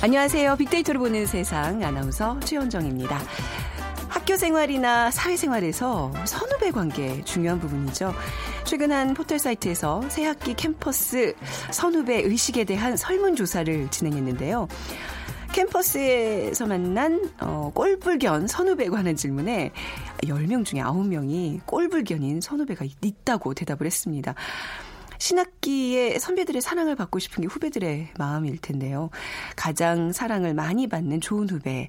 [0.00, 0.54] 안녕하세요.
[0.54, 3.20] 빅데이터를 보는 세상 아나운서 최현정입니다.
[4.08, 8.14] 학교 생활이나 사회생활에서 선후배 관계 중요한 부분이죠.
[8.64, 11.34] 최근 한 포털 사이트에서 새 학기 캠퍼스
[11.72, 14.68] 선후배 의식에 대한 설문조사를 진행했는데요.
[15.52, 19.72] 캠퍼스에서 만난 어, 꼴불견 선후배에 관한 질문에
[20.22, 24.36] 10명 중에 9명이 꼴불견인 선후배가 있다고 대답을 했습니다.
[25.18, 29.10] 신학기에 선배들의 사랑을 받고 싶은 게 후배들의 마음일 텐데요.
[29.56, 31.88] 가장 사랑을 많이 받는 좋은 후배.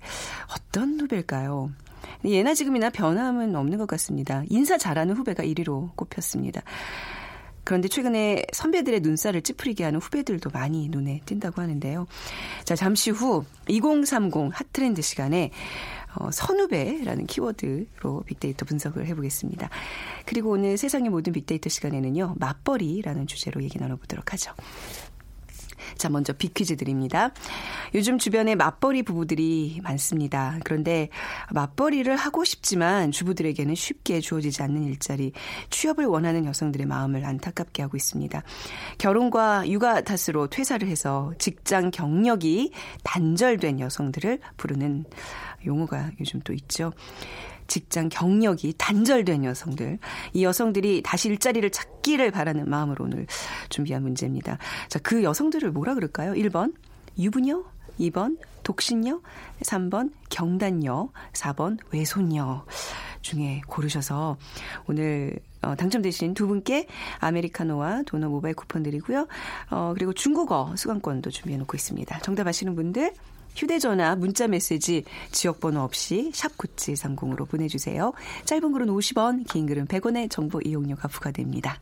[0.53, 1.71] 어떤 후배일까요?
[2.25, 4.43] 예나 지금이나 변함은 없는 것 같습니다.
[4.49, 6.61] 인사 잘하는 후배가 1위로 꼽혔습니다.
[7.63, 12.07] 그런데 최근에 선배들의 눈살을 찌푸리게 하는 후배들도 많이 눈에 띈다고 하는데요.
[12.63, 15.51] 자, 잠시 후 2030 핫트렌드 시간에
[16.15, 19.69] 어, 선후배라는 키워드로 빅데이터 분석을 해보겠습니다.
[20.25, 24.53] 그리고 오늘 세상의 모든 빅데이터 시간에는요, 맞벌이라는 주제로 얘기 나눠보도록 하죠.
[25.99, 27.31] 자, 먼저 빅퀴즈 드립니다.
[27.93, 30.57] 요즘 주변에 맞벌이 부부들이 많습니다.
[30.63, 31.09] 그런데
[31.51, 35.33] 맞벌이를 하고 싶지만 주부들에게는 쉽게 주어지지 않는 일자리,
[35.69, 38.41] 취업을 원하는 여성들의 마음을 안타깝게 하고 있습니다.
[38.97, 42.71] 결혼과 육아 탓으로 퇴사를 해서 직장 경력이
[43.03, 45.03] 단절된 여성들을 부르는
[45.65, 46.93] 용어가 요즘 또 있죠.
[47.69, 49.99] 직장 경력이 단절된 여성들.
[50.33, 53.27] 이 여성들이 다시 일자리를 찾기를 바라는 마음으로 오늘
[53.69, 54.57] 준비한 문제입니다.
[54.89, 56.33] 자, 그 여성들을 뭐라 그럴까요?
[56.33, 56.73] 1번,
[57.17, 57.63] 유부녀.
[57.99, 59.21] 2번, 독신녀.
[59.61, 61.09] 3번, 경단녀.
[61.33, 62.65] 4번, 외손녀.
[63.21, 64.37] 중에 고르셔서
[64.87, 66.87] 오늘 어, 당첨되신 두 분께
[67.19, 69.27] 아메리카노와 도넛 모바일 쿠폰 드리고요.
[69.69, 72.19] 어, 그리고 중국어 수강권도 준비해 놓고 있습니다.
[72.19, 73.13] 정답 아시는 분들
[73.55, 78.13] 휴대전화, 문자 메시지, 지역번호 없이 샵9730으로 보내주세요.
[78.45, 81.79] 짧은 글은 50원, 긴 글은 100원의 정보 이용료가 부과됩니다.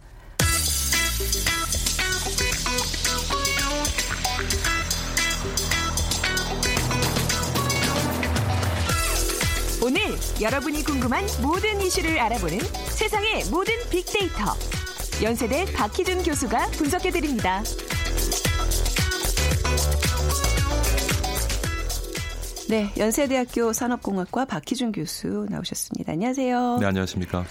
[9.84, 10.02] 오늘
[10.42, 14.54] 여러분이 궁금한 모든 이슈를 알아보는 세상의 모든 빅데이터.
[15.24, 17.64] 연세대 박희준 교수가 분석해드립니다.
[22.70, 26.12] 네, 연세대학교 산업공학과 박희준 교수 나오셨습니다.
[26.12, 26.78] 안녕하세요.
[26.82, 27.46] 네, 안녕하십니까.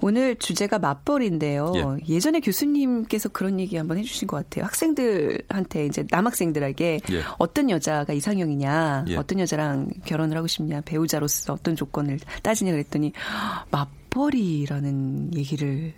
[0.00, 1.98] 오늘 주제가 맞벌인데요.
[2.08, 2.18] 예.
[2.18, 4.64] 전에 교수님께서 그런 얘기 한번 해주신 것 같아요.
[4.64, 7.22] 학생들한테 이제 남학생들에게 예.
[7.38, 9.16] 어떤 여자가 이상형이냐, 예.
[9.16, 13.12] 어떤 여자랑 결혼을 하고 싶냐, 배우자로서 어떤 조건을 따지냐 그랬더니
[13.70, 14.01] 맞벌
[14.62, 15.92] 이라는 얘기를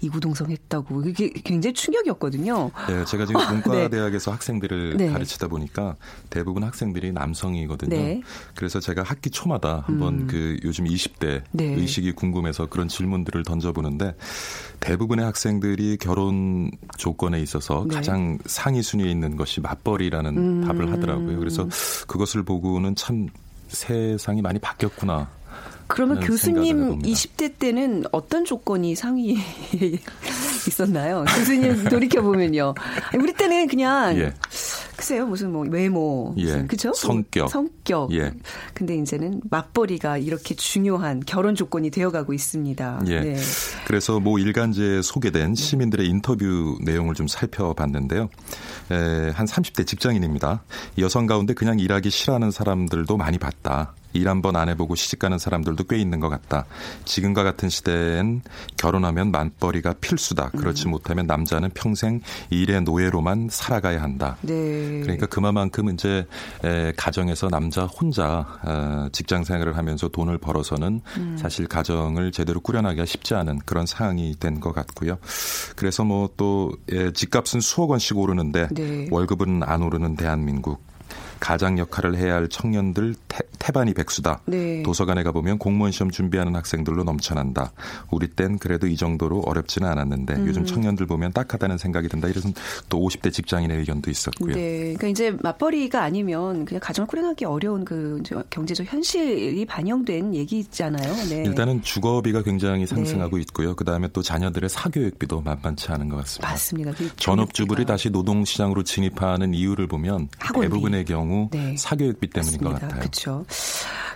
[0.00, 2.70] 이구동성 했다고 이게 굉장히 충격이었거든요.
[2.88, 4.34] 네, 제가 지금 문과 대학에서 네.
[4.34, 5.08] 학생들을 네.
[5.08, 5.96] 가르치다 보니까
[6.28, 7.96] 대부분 학생들이 남성이거든요.
[7.96, 8.22] 네.
[8.54, 10.26] 그래서 제가 학기 초마다 한번 음.
[10.26, 11.64] 그 요즘 20대 네.
[11.64, 14.14] 의식이 궁금해서 그런 질문들을 던져보는데
[14.80, 17.94] 대부분의 학생들이 결혼 조건에 있어서 네.
[17.94, 20.64] 가장 상위 순위에 있는 것이 맞벌이라는 음.
[20.64, 21.38] 답을 하더라고요.
[21.38, 21.68] 그래서
[22.06, 23.28] 그것을 보고는 참
[23.68, 25.28] 세상이 많이 바뀌었구나.
[25.90, 29.34] 그러면 교수님 20대 때는 어떤 조건이 상위에
[30.68, 31.24] 있었나요?
[31.36, 32.74] 교수님 돌이켜 보면요.
[33.18, 34.32] 우리 때는 그냥 예.
[35.10, 36.64] 글쎄요 무슨 뭐 외모 예.
[36.68, 36.92] 그죠?
[36.92, 38.12] 성격 성격.
[38.12, 38.32] 예.
[38.74, 43.02] 근데 이제는 맞벌이가 이렇게 중요한 결혼 조건이 되어가고 있습니다.
[43.08, 43.20] 예.
[43.20, 43.36] 네.
[43.86, 48.28] 그래서 뭐 일간지에 소개된 시민들의 인터뷰 내용을 좀 살펴봤는데요.
[48.92, 50.62] 에, 한 30대 직장인입니다.
[50.98, 53.94] 여성 가운데 그냥 일하기 싫어하는 사람들도 많이 봤다.
[54.12, 56.66] 일 한번 안 해보고 시집가는 사람들도 꽤 있는 것 같다.
[57.04, 58.42] 지금과 같은 시대엔
[58.76, 60.50] 결혼하면 맞벌이가 필수다.
[60.50, 60.90] 그렇지 음.
[60.90, 62.20] 못하면 남자는 평생
[62.50, 64.36] 일의 노예로만 살아가야 한다.
[64.42, 64.99] 네.
[65.02, 66.26] 그러니까 그만큼 이제
[66.96, 71.36] 가정에서 남자 혼자 어, 직장 생활을 하면서 돈을 벌어서는 음.
[71.38, 75.18] 사실 가정을 제대로 꾸려나기가 쉽지 않은 그런 상황이 된 것 같고요.
[75.76, 76.72] 그래서 뭐 또
[77.14, 79.08] 집값은 수억 원씩 오르는데 네.
[79.10, 80.82] 월급은 안 오르는 대한민국
[81.40, 83.40] 가장 역할을 해야 할 청년들 태,
[83.72, 84.40] 반이 백수다.
[84.46, 84.82] 네.
[84.82, 87.72] 도서관에 가보면 공무원 시험 준비하는 학생들로 넘쳐난다.
[88.10, 90.46] 우리 땐 그래도 이 정도로 어렵지는 않았는데 음.
[90.46, 92.28] 요즘 청년들 보면 딱하다는 생각이 든다.
[92.28, 92.50] 이래서
[92.88, 94.54] 또 50대 직장인의 의견도 있었고요.
[94.54, 94.80] 네.
[94.80, 101.14] 그러니까 이제 맞벌이가 아니면 그냥 가정을 꾸려나기 어려운 그 경제적 현실이 반영된 얘기잖아요.
[101.28, 101.44] 네.
[101.44, 103.42] 일단은 주거비가 굉장히 상승하고 네.
[103.42, 103.76] 있고요.
[103.76, 106.50] 그다음에 또 자녀들의 사교육비도 만만치 않은 것 같습니다.
[106.50, 106.92] 맞습니다.
[106.92, 110.68] 그 전업주부들이 다시 노동시장으로 진입하는 이유를 보면 학원비.
[110.68, 111.76] 대부분의 경우 네.
[111.76, 112.70] 사교육비 때문인 맞습니다.
[112.70, 113.00] 것 같아요.
[113.00, 113.44] 그렇죠.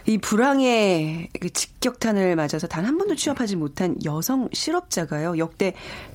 [0.07, 5.73] 이 불황의 그 직격탄을 맞아서 단 한 번도 취업하지 못한 여성 실업자가요 역대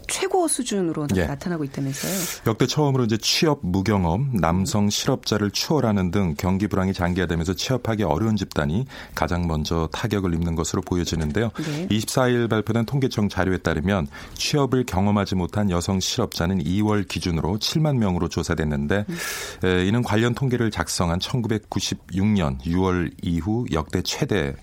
[0.08, 1.26] 최고 수준으로 예.
[1.26, 2.14] 나타나고 있다면서요?
[2.48, 8.86] 역대 처음으로 이제 취업 무경험 남성 실업자를 추월하는 등 경기 불황이 장기화되면서 취업하기 어려운 집단이
[9.14, 11.52] 가장 먼저 타격을 입는 것으로 보여지는데요.
[11.64, 11.88] 네.
[11.90, 19.06] 24일 발표된 통계청 자료에 따르면 취업을 경험하지 못한 여성 실업자는 2월 기준으로 7만 명으로 조사됐는데
[19.10, 19.86] 음.
[19.88, 24.54] 이는 관련 통계를 작성한 1996년 6월 이후 역대 최대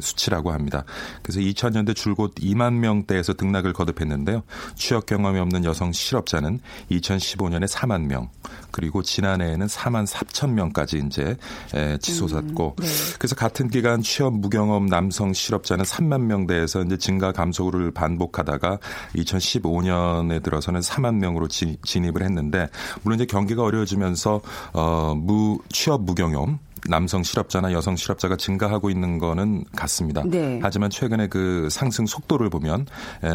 [0.00, 0.84] 수치라고 합니다.
[1.22, 4.42] 그래서 2000년대 줄곧 2만 명대에서 등락을 거듭했는데요.
[4.74, 6.60] 취업 경험이 없는 여성 실업자는
[6.90, 8.30] 2015년에 4만 명,
[8.70, 11.36] 그리고 지난해에는 4만 4천 명까지 이제
[12.00, 12.88] 치솟았고, 음, 네.
[13.18, 18.78] 그래서 같은 기간 취업 무경험 남성 실업자는 3만 명대에서 이제 증가 감소를 반복하다가
[19.16, 22.68] 2015년에 들어서는 4만 명으로 지, 진입을 했는데,
[23.02, 24.40] 물론 이제 경기가 어려워지면서
[24.72, 26.58] 어, 무 취업 무경험
[26.88, 30.22] 남성 실업자나 여성 실업자가 증가하고 있는 거는 같습니다.
[30.26, 30.60] 네.
[30.62, 32.86] 하지만 최근에 그 상승 속도를 보면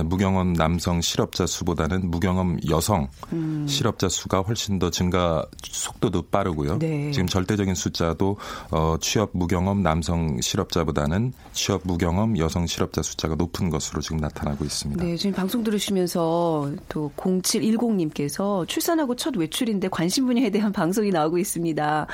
[0.06, 3.66] 무경험 남성 실업자 수보다는 무경험 여성 음.
[3.68, 6.80] 실업자 수가 훨씬 더 증가 속도도 빠르고요.
[6.80, 7.12] 네.
[7.12, 8.38] 지금 절대적인 숫자도
[8.72, 15.04] 어, 취업 무경험 남성 실업자보다는 취업 무경험 여성 실업자 숫자가 높은 것으로 지금 나타나고 있습니다.
[15.04, 22.08] 네, 지금 방송 들으시면서 또 0710님께서 출산하고 첫 외출인데 관심 분야에 대한 방송이 나오고 있습니다.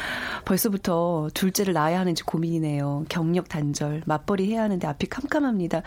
[0.45, 3.05] 벌써부터 둘째를 낳아야 하는지 고민이네요.
[3.09, 5.81] 경력 단절, 맞벌이 해야 하는데 앞이 캄캄합니다.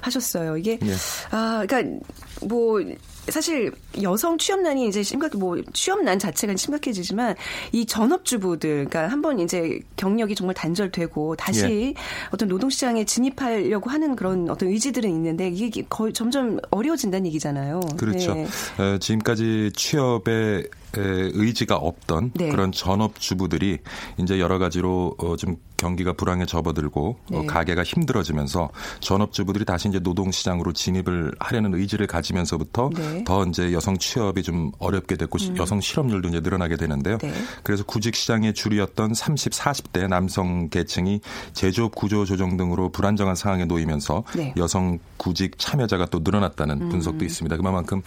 [0.00, 0.56] 하셨어요.
[0.56, 0.92] 이게 네.
[1.30, 2.06] 아, 그러니까
[2.46, 2.80] 뭐
[3.28, 3.72] 사실
[4.02, 7.34] 여성 취업난이 이제 심각해 뭐 취업난 자체가 심각해지지만
[7.72, 11.94] 이 전업주부들 그러니까 한번 이제 경력이 정말 단절되고 다시 예.
[12.30, 17.80] 어떤 노동시장에 진입하려고 하는 그런 어떤 의지들은 있는데 이게 거의 점점 어려워진다는 얘기잖아요.
[17.96, 18.34] 그렇죠.
[18.34, 18.46] 네.
[18.78, 20.64] 어, 지금까지 취업에
[20.96, 22.50] 의지가 없던 네.
[22.50, 23.78] 그런 전업 주부들이
[24.18, 27.38] 이제 여러 가지로 어, 좀 경기가 불황에 접어들고 어, 네.
[27.38, 33.24] 어, 가게가 힘들어지면서 전업주부들이 다시 이제 노동시장으로 진입을 하려는 의지를 가지면서부터 네.
[33.24, 35.56] 더 이제 여성 취업이 좀 어렵게 됐고 음.
[35.56, 37.18] 여성 실업률도 이제 늘어나게 되는데요.
[37.18, 37.32] 네.
[37.62, 41.20] 그래서 구직 시장의 줄이었던 30, 40대 남성 계층이
[41.52, 44.54] 제조업 구조 조정 등으로 불안정한 상황에 놓이면서 네.
[44.56, 46.88] 여성 구직 참여자가 또 늘어났다는 음.
[46.88, 47.56] 분석도 있습니다.
[47.56, 48.02] 그만큼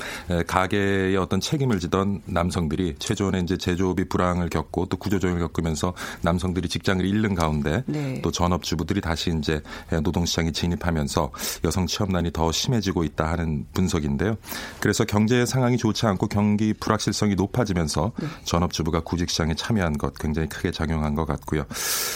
[0.48, 6.70] 가게의 어떤 책임을 지던 남성들이 최종에 이제 제조업이 불황을 겪고 또 구조 조정을 겪으면서 남성들이
[6.70, 8.22] 직장을 잃는 가운데 가운데 네.
[8.22, 9.62] 또 전업주부들이 다시 이제
[10.04, 11.32] 노동시장에 진입하면서
[11.66, 14.36] 여성 취업난이 더 심해지고 있다 하는 분석인데요.
[14.80, 18.28] 그래서 경제 상황이 좋지 않고 경기 불확실성이 높아지면서 네.
[18.44, 21.66] 전업주부가 구직시장에 참여한 것 굉장히 크게 작용한 것 같고요.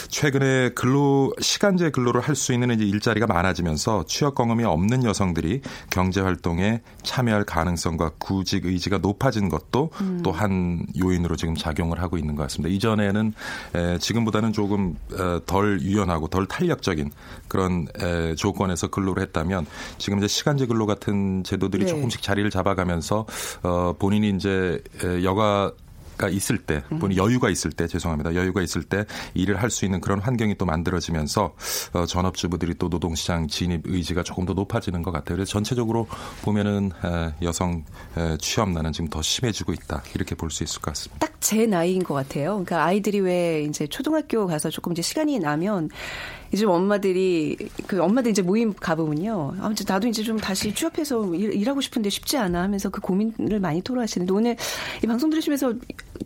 [0.10, 5.62] 최근에 근로 시간제 근로를 할 수 있는 일자리가 많아지면서 취업 경험이 없는 여성들이
[5.92, 10.22] 경제 활동에 참여할 가능성과 구직 의지가 높아진 것도 음.
[10.24, 12.74] 또한 요인으로 지금 작용을 하고 있는 것 같습니다.
[12.74, 13.34] 이전에는
[14.00, 14.96] 지금보다는 조금
[15.46, 17.12] 덜 유연하고 덜 탄력적인
[17.48, 17.88] 그런
[18.38, 19.66] 조건에서 근로를 했다면
[19.98, 21.90] 지금 이제 시간제 근로 같은 제도들이 네.
[21.92, 23.26] 조금씩 자리를 잡아가면서
[23.64, 24.82] 어 본인이 이제
[25.24, 25.72] 여가
[26.22, 28.36] 가 있을 때, 본인 여유가 있을 때, 죄송합니다.
[28.36, 31.56] 여유가 있을 때 일을 할 수 있는 그런 환경이 또 만들어지면서
[31.94, 35.38] 어, 전업주부들이 또 노동시장 진입 의지가 조금 더 높아지는 것 같아요.
[35.38, 36.08] 그래서 전체적으로
[36.44, 37.84] 보면은 에, 여성
[38.18, 41.26] 에, 취업난은 지금 더 심해지고 있다 이렇게 볼 수 있을 것 같습니다.
[41.26, 42.52] 딱 제 나이인 것 같아요.
[42.52, 45.90] 그러니까 아이들이 왜 이제 초등학교 가서 조금 이제 시간이 나면
[46.54, 47.58] 이제 엄마들이
[47.88, 49.56] 그 엄마들 이제 모임 가보면요.
[49.60, 53.82] 아무튼 나도 이제 좀 다시 취업해서 일, 하고 싶은데 쉽지 않아 하면서 그 고민을 많이
[53.82, 54.56] 토로하시는데 오늘
[55.04, 55.74] 이 방송 들으시면서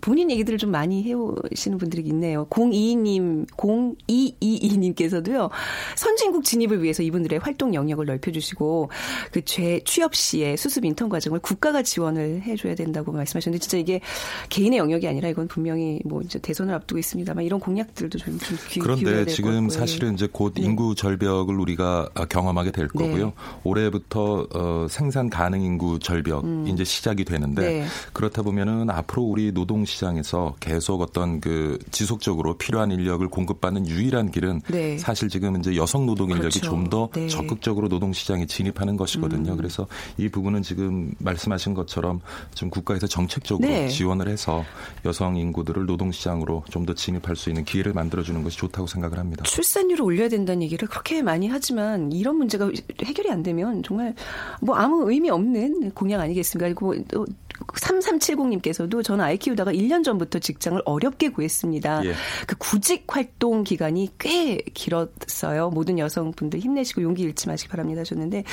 [0.01, 2.47] 본인 얘기들을 좀 많이 해오시는 분들이 있네요.
[2.49, 5.49] 02님, 0222님께서도요.
[5.95, 8.89] 선진국 진입을 위해서 이분들의 활동 영역을 넓혀주시고
[9.31, 14.01] 그 죄, 취업 시에 수습 인턴 과정을 국가가 지원을 해줘야 된다고 말씀하셨는데 진짜 이게
[14.49, 18.79] 개인의 영역이 아니라 이건 분명히 뭐 이제 대선을 앞두고 있습니다만 이런 공약들도 좀, 좀 귀,
[18.79, 20.63] 그런데 지금 사실은 이제 곧 네.
[20.63, 23.05] 인구 절벽을 우리가 경험하게 될 네.
[23.05, 23.25] 거고요.
[23.27, 23.33] 네.
[23.63, 26.67] 올해부터 어, 생산 가능 인구 절벽 음.
[26.67, 27.85] 이제 시작이 되는데 네.
[28.13, 34.32] 그렇다 보면은 앞으로 우리 노동 노동 시장에서 계속 어떤 그 지속적으로 필요한 인력을 공급받는 유일한
[34.32, 34.98] 길은 네.
[34.98, 36.72] 사실 지금 이제 여성 노동 인력이 그렇죠.
[36.72, 37.27] 좀더 네.
[37.27, 39.51] 적극적으로 노동 시장에 진입하는 것이거든요.
[39.51, 39.58] 음.
[39.58, 39.88] 그래서
[40.18, 42.22] 이 부분은 지금 말씀하신 것처럼
[42.56, 43.88] 좀 국가에서 정책적으로 네.
[43.88, 44.65] 지원을 해서
[45.06, 49.18] 여성 인구들을 노동 시장으로 좀 더 진입할 수 있는 기회를 만들어 주는 것이 좋다고 생각을
[49.18, 49.44] 합니다.
[49.44, 52.70] 출산율을 올려야 된다는 얘기를 그렇게 많이 하지만 이런 문제가
[53.04, 54.13] 해결이 안 되면 정말
[54.62, 56.68] 뭐 아무 의미 없는 공약 아니겠습니까?
[56.68, 57.25] 그리고 또
[57.74, 62.05] 3370님께서도 저는 아이 키우다가 1년 전부터 직장을 어렵게 구했습니다.
[62.05, 62.13] 예.
[62.48, 65.69] 그 구직 활동 기간이 꽤 길었어요.
[65.69, 68.43] 모든 여성분들 힘내시고 용기 잃지 마시기 바랍니다 하셨는데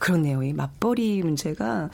[0.00, 0.42] 그렇네요.
[0.42, 1.90] 이 맞벌이 문제가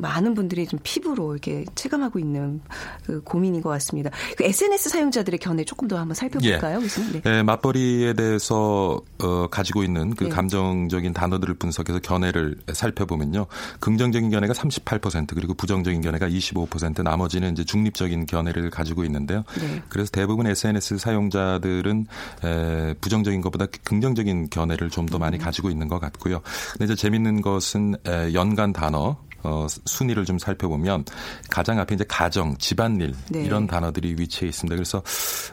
[0.00, 2.60] 많은 분들이 좀 피부로 이렇게 체감하고 있는
[3.04, 4.10] 그 고민인 것 같습니다.
[4.36, 6.78] 그 SNS 사용자들의 견해 조금 더 한번 살펴볼까요?
[6.78, 6.80] 예.
[6.80, 7.22] 교수님?
[7.22, 7.22] 네.
[7.26, 10.30] 예, 맞벌이에 대해서 어, 가지고 있는 그 네.
[10.30, 13.46] 감정적인 단어들을 분석해서 견해를 살펴보면요.
[13.80, 19.44] 긍정적인 견해가 38% 그리고 부정적인 견해가 25% 나머지는 이제 중립적인 견해를 가지고 있는데요.
[19.60, 19.82] 네.
[19.88, 22.06] 그래서 대부분 SNS 사용자들은
[22.44, 25.20] 에, 부정적인 것보다 긍정적인 견해를 좀더 음.
[25.20, 26.40] 많이 가지고 있는 것 같고요.
[26.72, 31.04] 근데 이제 재밌는 것은 에, 연간 단어 어, 순위를 좀 살펴보면
[31.48, 33.44] 가장 앞에 이제 가정, 집안일 네.
[33.44, 34.74] 이런 단어들이 위치해 있습니다.
[34.74, 35.02] 그래서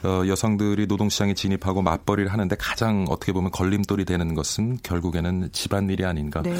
[0.03, 6.41] 어, 여성들이 노동시장에 진입하고 맞벌이를 하는데 가장 어떻게 보면 걸림돌이 되는 것은 결국에는 집안일이 아닌가.
[6.41, 6.55] 네.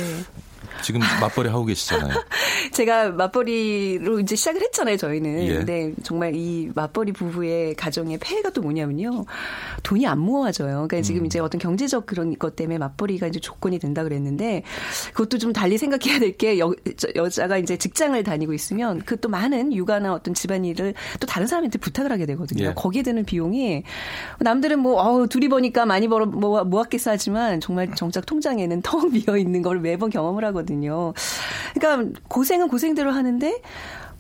[0.84, 2.14] 지금 맞벌이 하고 계시잖아요.
[2.74, 5.44] 제가 맞벌이로 이제 시작을 했잖아요, 저희는.
[5.48, 5.54] 예.
[5.58, 9.26] 근데 정말 이 맞벌이 부부의 가정의 폐해가 또 뭐냐면요.
[9.84, 10.86] 돈이 안 모아져요.
[10.88, 14.64] 그러니까 지금 이제 어떤 경제적 그런 것 때문에 맞벌이가 이제 조건이 된다 그랬는데
[15.14, 16.60] 그것도 좀 달리 생각해야 될 게
[17.16, 22.12] 여자가 이제 직장을 다니고 있으면 그 또 많은 육아나 어떤 집안일을 또 다른 사람한테 부탁을
[22.12, 22.66] 하게 되거든요.
[22.66, 22.74] 예.
[22.76, 23.82] 거기에 드는 비용이
[24.40, 29.38] 남들은 뭐 어우 둘이 버니까 많이 벌어 모- 모았겠어 하지만 정말 정작 통장에는 텅 비어
[29.38, 31.14] 있는 걸 매번 경험을 하거든요.
[31.74, 33.62] 그러니까 고생은 고생대로 하는데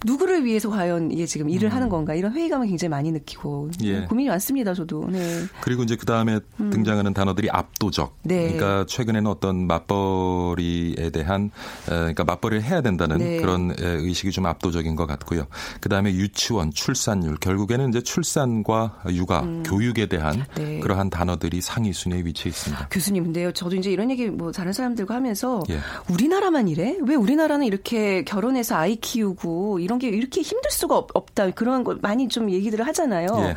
[0.05, 3.71] 누구를 위해서 과연 이게 지금 일을 하는 건가 이런 회의감을 굉장히 많이 느끼고 음.
[3.83, 4.01] 예.
[4.01, 4.73] 고민이 많습니다.
[4.73, 5.07] 저도.
[5.09, 5.43] 네.
[5.61, 8.15] 그리고 이제 그 다음에 등장하는 단어들이 압도적.
[8.23, 8.27] 음.
[8.27, 8.53] 네.
[8.53, 11.45] 그러니까 최근에는 어떤 맞벌이에 대한
[11.85, 13.37] 에, 그러니까 맞벌이를 해야 된다는 네.
[13.37, 15.47] 그런 에, 의식이 좀 압도적인 것 같고요.
[15.81, 20.45] 그 다음에 유치원, 출산율 결국에는 이제 출산과 육아, 교육에 대한 음.
[20.55, 20.79] 네.
[20.79, 22.87] 그러한 단어들이 상위 순위에 위치해 있습니다.
[22.89, 25.79] 교수님, 근데요, 저도 이제 이런 얘기 뭐 다른 사람들과 하면서 예.
[26.11, 26.97] 우리나라만 이래?
[27.01, 31.98] 왜 우리나라는 이렇게 결혼해서 아이 키우고 이런 게 이렇게 힘들 수가 없, 없다 그런 거
[32.01, 33.27] 많이 좀 얘기들을 하잖아요.
[33.38, 33.56] 예.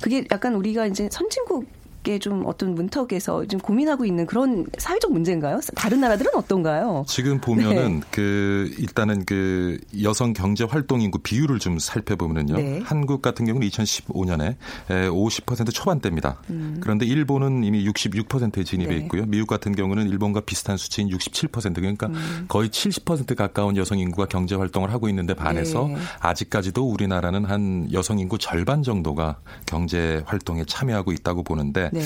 [0.00, 1.66] 그게 약간 우리가 이제 선진국
[2.20, 5.60] 좀 어떤 문턱에서 좀 고민하고 있는 그런 사회적 문제인가요?
[5.74, 7.04] 다른 나라들은 어떤가요?
[7.08, 8.06] 지금 보면은 네.
[8.10, 12.56] 그 일단은 그 여성 경제 활동 인구 비율을 좀 살펴보면은요.
[12.56, 12.80] 네.
[12.84, 14.56] 한국 같은 경우는 2015년에
[14.88, 16.42] 50% 초반대입니다.
[16.80, 18.98] 그런데 일본은 이미 66%에 진입해 음.
[18.98, 19.04] 네.
[19.04, 19.26] 있고요.
[19.26, 22.44] 미국 같은 경우는 일본과 비슷한 수치인 67% 그러니까 음.
[22.48, 25.96] 거의 70% 가까운 여성 인구가 경제 활동을 하고 있는데 반해서 네.
[26.20, 32.02] 아직까지도 우리나라는 한 여성 인구 절반 정도가 경제 활동에 참여하고 있다고 보는데 네.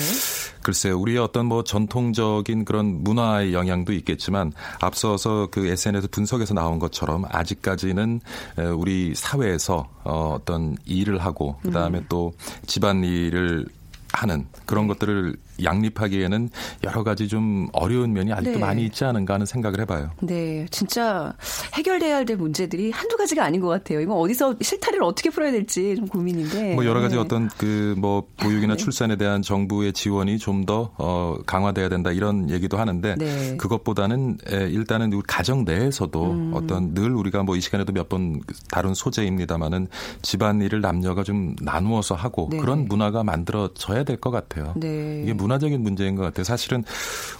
[0.63, 7.25] 글쎄요, 우리의 어떤 뭐 전통적인 그런 문화의 영향도 있겠지만 앞서서 그 SNS 분석에서 나온 것처럼
[7.27, 8.21] 아직까지는
[8.59, 12.05] 에, 우리 사회에서 어, 어떤 일을 하고 그 다음에 음.
[12.09, 12.33] 또
[12.67, 13.65] 집안 일을
[14.13, 14.93] 하는 그런 네.
[14.93, 16.49] 것들을 양립하기에는
[16.83, 18.57] 여러 가지 좀 어려운 면이 아직도 네.
[18.59, 20.11] 많이 있지 않은가 하는 생각을 해봐요.
[20.21, 21.33] 네, 진짜
[21.73, 24.01] 해결돼야 될 문제들이 한두 가지가 아닌 것 같아요.
[24.01, 26.75] 이거 어디서 실타래를 어떻게 풀어야 될지 좀 고민인데.
[26.75, 27.21] 뭐 여러 가지 네.
[27.21, 28.77] 어떤 그 뭐 보육이나 네.
[28.77, 33.57] 출산에 대한 정부의 지원이 좀더 어, 강화돼야 된다 이런 얘기도 하는데 네.
[33.57, 36.51] 그것보다는 에, 일단은 우리 가정 내에서도 음.
[36.55, 38.41] 어떤 늘 우리가 뭐 이 시간에도 몇 번
[38.71, 39.87] 다룬 소재입니다마는
[40.21, 42.57] 집안일을 남녀가 좀 나누어서 하고 네.
[42.57, 44.73] 그런 문화가 만들어져야 될 것 같아요.
[44.75, 45.21] 네.
[45.23, 46.43] 이게 문화 적인 문제인 것 같아요.
[46.43, 46.83] 사실은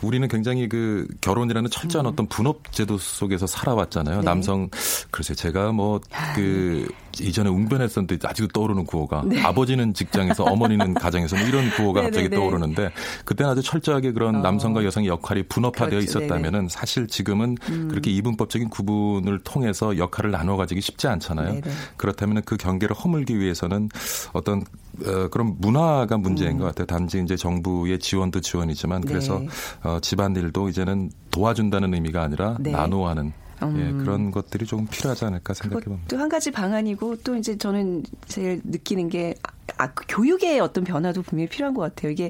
[0.02, 4.18] 우리는 굉장히 그 결혼이라는 철저한 어떤 분업 제도 속에서 살아왔잖아요.
[4.18, 4.22] 음.
[4.22, 4.26] 네.
[4.26, 4.70] 남성
[5.12, 6.00] 글쎄 제가 뭐
[6.36, 6.88] 그
[7.20, 12.36] 이전에 웅변했었는데 아직도 떠오르는 구호가 아버지는 직장에서 어머니는 가정에서 뭐 이런 구호가 갑자기 네네네.
[12.42, 12.92] 떠오르는데
[13.26, 14.40] 그때는 아주 철저하게 그런 어.
[14.40, 16.20] 남성과 여성의 역할이 분업화되어 그렇죠.
[16.20, 17.56] 있었다면은 사실 지금은
[17.90, 21.54] 그렇게 이분법적인 구분을 통해서 역할을 나눠 가지기 쉽지 않잖아요.
[21.56, 21.72] 네네.
[21.98, 23.90] 그렇다면 그 경계를 허물기 위해서는
[24.34, 24.64] 어떤
[25.06, 26.86] 어, 그런 문화가 문제인 것 같아요.
[26.86, 29.08] 단지 이제 정부의 지원도 지원이지만 네.
[29.08, 29.42] 그래서
[29.84, 32.72] 어, 집안일도 이제는 도와준다는 의미가 아니라 네.
[32.72, 33.34] 나누어하는
[33.68, 34.00] 음.
[34.00, 36.06] 예, 그런 것들이 조금 필요하지 않을까 생각해 봅니다.
[36.08, 39.36] 또 한 가지 방안이고 또 이제 저는 제일 느끼는 게
[39.78, 42.12] 아, 그 교육의 어떤 변화도 분명히 필요한 것 같아요.
[42.12, 42.30] 이게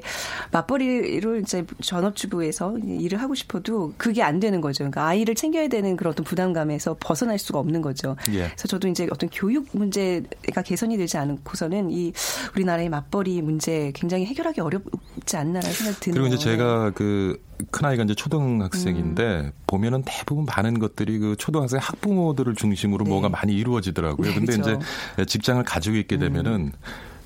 [0.52, 4.78] 맞벌이를 이제 전업주부에서 일을 하고 싶어도 그게 안 되는 거죠.
[4.78, 8.16] 그러니까 아이를 챙겨야 되는 그런 어떤 부담감에서 벗어날 수가 없는 거죠.
[8.30, 8.46] 예.
[8.46, 12.12] 그래서 저도 이제 어떤 교육 문제가 개선이 되지 않고서는 이
[12.54, 16.22] 우리나라의 맞벌이 문제 굉장히 해결하기 어렵지 않나라는 생각이 드네요.
[16.22, 19.52] 그리고 이제 제가 그 큰 아이가 이제 초등학생인데 음.
[19.66, 23.10] 보면은 대부분 많은 것들이 그 초등학생 학부모들을 중심으로 네.
[23.10, 24.28] 뭐가 많이 이루어지더라고요.
[24.28, 24.78] 네, 근데 그렇죠.
[25.14, 26.72] 이제 직장을 가지고 있게 되면은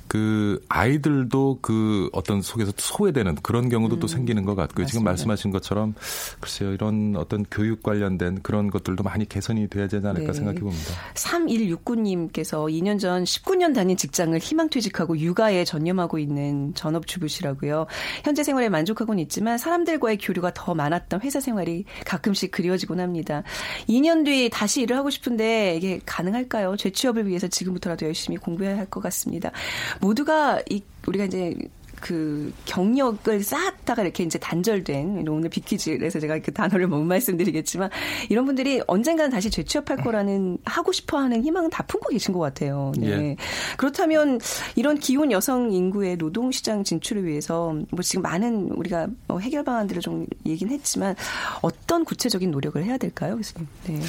[0.08, 4.86] 그 아이들도 그 어떤 속에서 소외되는 그런 경우도 또 생기는 것 같고요.
[4.86, 5.04] 지금 음.
[5.04, 5.26] 맞습니다.
[5.28, 5.94] 말씀하신 것처럼
[6.40, 10.32] 글쎄요 이런 어떤 교육 관련된 그런 것들도 많이 개선이 돼야 되지 않을까 네.
[10.32, 10.92] 생각해 봅니다.
[11.14, 17.86] 3169님께서 2년 전 19년 다닌 직장을 희망퇴직하고 육아에 전념하고 있는 전업주부시라고요.
[18.25, 23.42] 현재 생활에 만족하고는 있지만 사람들과의 교류가 더 많았던 회사 생활이 가끔씩 그리워지곤 합니다.
[23.88, 26.76] 2년 뒤 다시 일을 하고 싶은데 이게 가능할까요?
[26.76, 29.50] 재취업을 위해서 지금부터라도 열심히 공부해야 할 것 같습니다.
[30.00, 31.54] 모두가 이 우리가 이제
[32.00, 37.90] 그 경력을 쌓았다가 이렇게 이제 단절된 오늘 비키즈에서 제가 그 단어를 못 말씀드리겠지만
[38.28, 42.92] 이런 분들이 언젠가는 다시 재취업할 거라는 하고 싶어하는 희망은 다 품고 계신 것 같아요.
[42.98, 43.08] 네.
[43.08, 43.36] 예.
[43.76, 44.40] 그렇다면
[44.74, 50.02] 이런 기혼 여성 인구의 노동 시장 진출을 위해서 뭐 지금 많은 우리가 뭐 해결 방안들을
[50.02, 51.16] 좀 얘기는 했지만
[51.62, 53.66] 어떤 구체적인 노력을 해야 될까요, 교수님?
[53.86, 54.00] 네.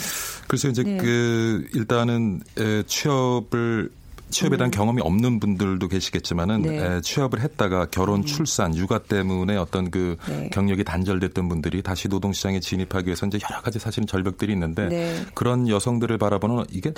[0.47, 0.97] 그래서 이제 네.
[0.97, 3.89] 그 일단은 에, 취업을
[4.29, 6.61] 취업에 대한 경험이 없는 분들도 계시겠지만은 음.
[6.63, 6.79] 네.
[6.79, 6.97] 음.
[6.97, 10.49] 에, 취업을 했다가 결혼, 출산, 육아 때문에 어떤 그 네.
[10.51, 15.25] 경력이 단절됐던 분들이 다시 노동 시장에 진입하기 위해서 이제 여러 가지 사실은 절벽들이 있는데 네.
[15.33, 16.93] 그런 여성들을 바라보는 이게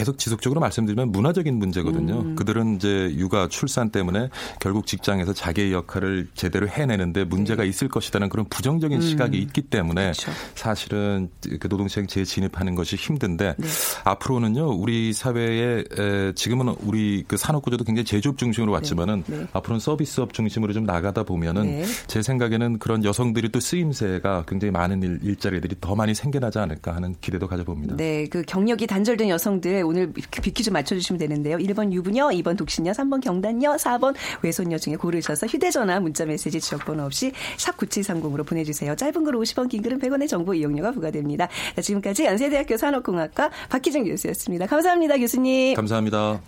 [0.00, 2.20] 계속 지속적으로 말씀드리면 문화적인 문제거든요.
[2.20, 2.34] 음.
[2.34, 8.46] 그들은 이제 육아, 출산 때문에 결국 직장에서 자기의 역할을 제대로 해내는데 문제가 있을 것이라는 그런
[8.48, 10.08] 부정적인 시각이 있기 때문에 네.
[10.08, 10.12] 음.
[10.12, 10.32] 그렇죠.
[10.54, 11.28] 사실은
[11.58, 13.68] 그 노동시장 재진입하는 것이 힘든데 네.
[14.04, 19.46] 앞으로는요 우리 사회에 에, 지금은 우리 그 산업 구조도 굉장히 제조업 중심으로 왔지만은 네.
[19.52, 21.84] 앞으로는 서비스업 중심으로 좀 나가다 보면은 네.
[22.06, 27.14] 제 생각에는 그런 여성들이 또 쓰임새가 굉장히 많은 일, 일자리들이 더 많이 생겨나지 않을까 하는
[27.20, 27.96] 기대도 가져봅니다.
[27.96, 31.56] 네, 그 경력이 단절된 여성들 오늘 비키즈 맞춰주시면 되는데요.
[31.58, 37.76] 1번 유부녀, 2번 독신녀, 3번 경단녀, 4번 외손녀 중에 고르셔서 휴대전화, 문자메시지, 지역번호 없이 샵
[37.76, 38.94] 9730으로 보내주세요.
[38.94, 41.48] 짧은 글 50원, 긴 글은 100원의 정보 이용료가 부과됩니다.
[41.74, 44.66] 자, 지금까지 연세대학교 산업공학과 박희정 교수였습니다.
[44.66, 45.74] 감사합니다, 교수님.
[45.74, 46.40] 감사합니다.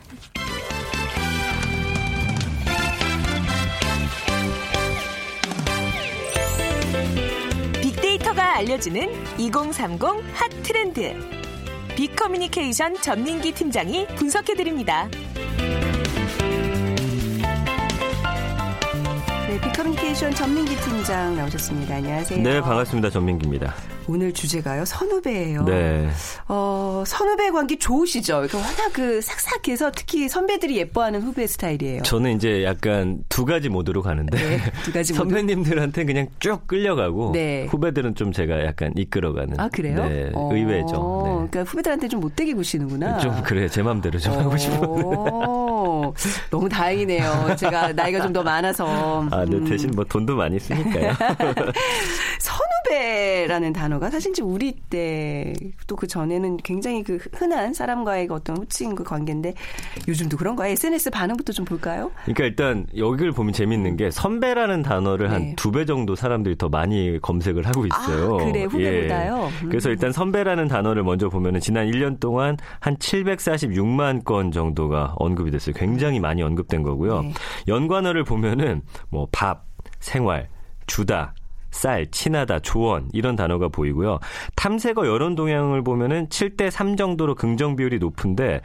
[7.83, 9.09] 빅데이터가 알려주는
[9.39, 10.01] 2030
[10.35, 11.42] 핫 트렌드.
[11.97, 15.09] 빅커뮤니케이션 전민기 팀장이 분석해드립니다.
[19.53, 21.97] 네, 빅커뮤니케이션 전민기 팀장 나오셨습니다.
[21.97, 22.43] 안녕하세요.
[22.43, 23.11] 네, 반갑습니다.
[23.11, 23.75] 전민기입니다.
[24.09, 25.65] 오늘 주제가요, 선후배예요.
[25.65, 26.09] 네.
[26.49, 28.33] 어, 선후배 관계 좋으시죠?
[28.49, 32.03] 그러니까 워낙 그 싹싹해서 특히 선배들이 예뻐하는 후배 스타일이에요.
[32.03, 35.23] 저는 이제 약간 두 가지 모드로 가는데 네, 두 가지 모드.
[35.29, 37.67] 선배님들한테 그냥 쭉 끌려가고 네.
[37.67, 40.05] 후배들은 좀 제가 약간 이끌어가는 아, 그래요?
[40.09, 41.23] 네, 어, 의외죠.
[41.27, 41.49] 네.
[41.51, 43.19] 그러니까 후배들한테 좀 못되게 구시는구나.
[43.19, 44.81] 좀 그래 제 맘대로 좀 하고 싶어요.
[44.91, 46.15] 오,
[46.51, 47.55] 너무 다행이네요.
[47.59, 49.29] 제가 나이가 좀 더 많아서.
[49.31, 49.65] 아, 네, 음.
[49.65, 51.13] 대신 뭐 돈도 많이 쓰니까요.
[52.93, 55.55] 선후배라는 단어가 사실 우리 때
[55.87, 59.55] 또 그 전에는 굉장히 그 흔한 사람과의 그 어떤 호칭 그 관계인데
[60.09, 60.73] 요즘도 그런가요?
[60.73, 62.11] SNS 반응부터 좀 볼까요?
[62.25, 65.35] 그러니까 일단 여기를 보면 재밌는 게 선배라는 단어를 네.
[65.35, 68.35] 한두 배 정도 사람들이 더 많이 검색을 하고 있어요.
[68.35, 69.51] 아, 그래, 후배보다요?
[69.63, 69.67] 예.
[69.69, 69.93] 그래서 음.
[69.93, 75.75] 일단 선배라는 단어를 먼저 보면은 지난 1년 동안 한 746만 건 정도가 언급이 됐어요.
[75.77, 77.23] 굉장히 많이 언급된 거고요.
[77.23, 77.33] 네.
[77.69, 79.67] 연관어를 보면은 뭐 밥,
[80.01, 80.49] 생활,
[80.87, 81.35] 주다,
[81.73, 84.21] 쌀, 친하다, 조언 이런 단어가 보이고요.
[84.55, 88.61] 탐색어 여론 동향을 보면은 7대 3 정도로 긍정 비율이 높은데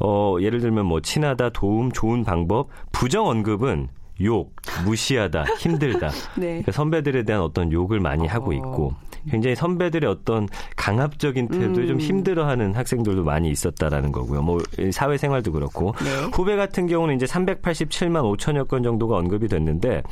[0.00, 3.88] 어 예를 들면 뭐 친하다, 도움, 좋은 방법, 부정 언급은
[4.22, 6.10] 욕, 무시하다, 힘들다.
[6.38, 6.46] 네.
[6.46, 8.94] 그러니까 선배들에 대한 어떤 욕을 많이 하고 있고
[9.28, 11.88] 굉장히 선배들의 어떤 강압적인 태도에 음.
[11.88, 14.42] 좀 힘들어하는 학생들도 많이 있었다라는 거고요.
[14.42, 14.62] 뭐
[14.92, 16.30] 사회생활도 그렇고 네.
[16.32, 20.02] 후배 같은 경우는 이제 387만 5천여 건 정도가 언급이 됐는데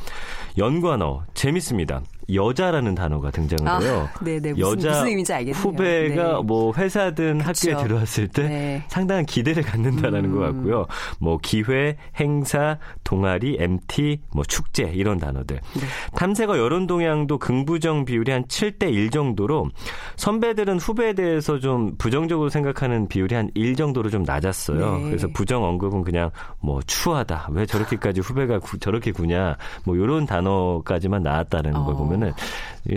[0.57, 2.01] 연관어 재밌습니다.
[2.31, 4.07] 여자라는 단어가 등장을 아, 해요.
[4.21, 4.53] 네네.
[4.57, 5.61] 무슨- 여자 무슨 의미인지 알겠네요.
[5.61, 6.43] 후배가 네.
[6.43, 7.71] 뭐 회사든 그쵸.
[7.71, 8.83] 학교에 들어왔을 때 네.
[8.87, 10.35] 상당한 기대를 갖는다라는 음.
[10.35, 10.85] 것 같고요.
[11.19, 15.57] 뭐 기회, 행사, 동아리, MT, 뭐 축제 이런 단어들.
[15.57, 15.81] 네.
[16.15, 19.69] 탐색어 여론 동향도 긍부정 비율이 한 7대 1 정도로
[20.15, 24.97] 선배들은 후배에 대해서 좀 부정적으로 생각하는 비율이 한 1 정도로 좀 낮았어요.
[24.97, 25.03] 네.
[25.03, 27.49] 그래서 부정 언급은 그냥 뭐 추하다.
[27.51, 29.57] 왜 저렇게까지 후배가 구- 저렇게 구냐.
[29.85, 31.83] 뭐 이런 단어까지만 나왔다는 어.
[31.85, 32.33] 걸 보면 은이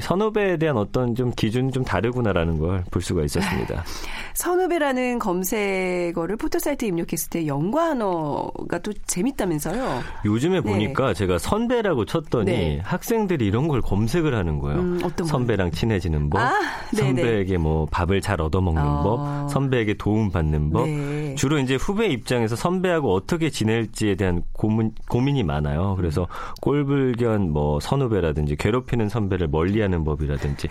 [0.00, 3.84] 선후배에 대한 어떤 좀 기준이 좀 다르구나라는 걸 볼 수가 있었습니다.
[4.34, 10.00] 선후배라는 검색어를 포털사이트에 입력했을 때 연관어가 또 재밌다면서요?
[10.24, 10.60] 요즘에 네.
[10.60, 12.80] 보니까 제가 선배라고 쳤더니 네.
[12.82, 14.80] 학생들이 이런 걸 검색을 하는 거예요.
[14.80, 15.00] 음?
[15.24, 16.52] 선배랑 친해지는 법, 아.
[16.94, 19.02] 선배에게 뭐 밥을 잘 얻어먹는 어.
[19.02, 20.86] 법, 선배에게 도움 받는 법.
[20.88, 21.34] 네.
[21.36, 25.94] 주로 이제 후배 입장에서 선배하고 어떻게 지낼지에 대한 고민, 고민이 많아요.
[25.96, 26.26] 그래서
[26.60, 30.68] 꼴불견 뭐 선후배라든지 괴롭히는 선배를 멀리 하는 법이라든지.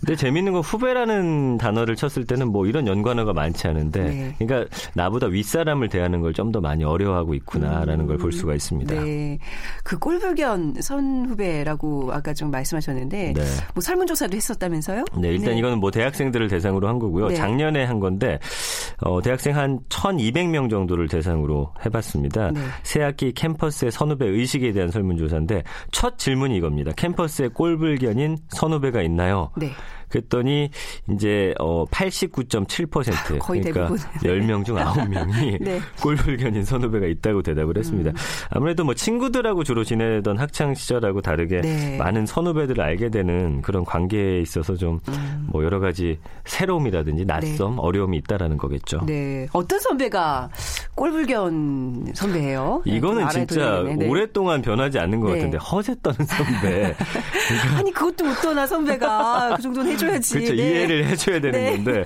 [0.00, 4.34] 근데 재밌는 건 후배라는 단어를 쳤을 때는 뭐 이런 연관어가 많지 않은데, 네.
[4.38, 8.94] 그러니까 나보다 윗사람을 대하는 걸 좀 더 많이 어려워하고 있구나라는 걸볼 수가 있습니다.
[8.94, 9.38] 네.
[9.84, 13.42] 그 꼴불견 선 후배라고 아까 좀 말씀하셨는데 네.
[13.74, 15.04] 뭐 설문조사도 했었다면서요?
[15.18, 17.28] 네, 일단 이거는 뭐 대학생들을 대상으로 한 거고요.
[17.28, 17.34] 네.
[17.36, 18.38] 작년에 한 건데
[19.00, 22.50] 어, 대학생 한 1,200명 정도를 대상으로 해봤습니다.
[22.50, 22.60] 네.
[22.82, 26.92] 새학기 캠퍼스의 선후배 의식에 대한 설문조사인데 첫 질문이 이겁니다.
[26.96, 29.50] 캠퍼스에 꼴불견인 선후배가 있나요?
[29.56, 29.72] 네.
[30.12, 30.70] 그랬더니
[31.10, 33.98] 이제 어 89.7% 거의 그러니까 대부분.
[34.22, 35.80] 10명 중 9명이 네.
[36.00, 38.10] 꼴불견인 선후배가 있다고 대답을 했습니다.
[38.10, 38.16] 음.
[38.50, 41.96] 아무래도 뭐 친구들하고 주로 지내던 학창 시절하고 다르게 네.
[41.96, 45.50] 많은 선후배들을 알게 되는 그런 관계에 있어서 좀뭐 음.
[45.54, 49.00] 여러 가지 새로움이라든지 낯섦, 어려움이 있다라는 거겠죠.
[49.06, 49.46] 네.
[49.52, 50.50] 어떤 선배가
[50.94, 52.82] 꼴불견 선배예요?
[52.84, 53.82] 네, 이거는 진짜.
[53.82, 54.06] 네.
[54.06, 55.36] 오랫동안 변하지 않는 것 네.
[55.36, 56.94] 같은데 허세 떠는 선배.
[57.76, 60.34] 아니 그것도 못 떠나 선배가 그 정도는 해줘야지.
[60.34, 60.54] 그렇죠.
[60.54, 60.62] 네.
[60.68, 61.70] 이해를 해줘야 되는 네.
[61.70, 62.04] 건데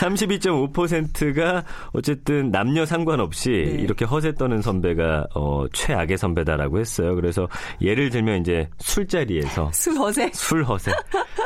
[0.00, 3.82] 32.5%가 어쨌든 남녀 상관없이 네.
[3.82, 7.14] 이렇게 허세 떠는 선배가 어, 최악의 선배다라고 했어요.
[7.14, 7.48] 그래서
[7.80, 10.30] 예를 들면 이제 술자리에서 술 허세.
[10.34, 10.92] 술 허세.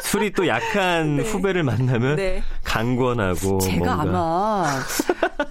[0.03, 2.43] 술이 또 약한 후배를 만나면 네.
[2.65, 4.67] 강권하고 제가 뭔가 아마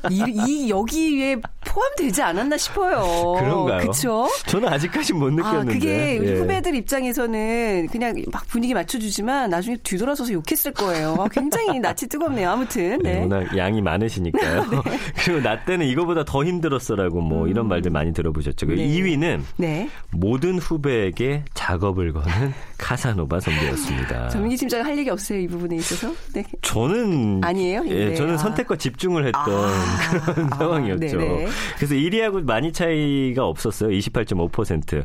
[0.09, 3.35] 이, 이 여기에 포함되지 않았나 싶어요.
[3.39, 3.79] 그런가요?
[3.79, 4.27] 그렇죠?
[4.47, 5.73] 저는 아직까지 못 아, 느꼈는데.
[5.73, 6.35] 그게 우리 예.
[6.35, 11.15] 후배들 입장에서는 그냥 막 분위기 맞춰주지만 나중에 뒤돌아서서 욕했을 거예요.
[11.19, 12.49] 아, 굉장히 낯이 뜨겁네요.
[12.49, 12.99] 아무튼.
[12.99, 13.19] 네, 네.
[13.21, 14.65] 워낙 양이 많으시니까요.
[15.23, 18.67] 그리고 나 때는 이거보다 더 힘들었어라고 뭐 이런 말들 많이 들어보셨죠.
[18.67, 18.87] 그 네.
[18.87, 19.89] 2위는 네.
[20.11, 24.29] 모든 후배에게 작업을 거는 카사노바 선배였습니다.
[24.29, 25.39] 전민기 팀장 할 얘기 없어요.
[25.39, 26.13] 이 부분에 있어서.
[26.33, 26.43] 네.
[26.61, 27.83] 저는 아니에요?
[27.87, 28.15] 예, 네.
[28.15, 28.37] 저는 아.
[28.37, 30.33] 선택과 집중을 했던 아.
[30.33, 31.17] 그런 아, 상황이었죠.
[31.17, 31.47] 네네.
[31.77, 33.89] 그래서 1위하고 많이 차이가 없었어요.
[33.89, 35.03] 28.5%.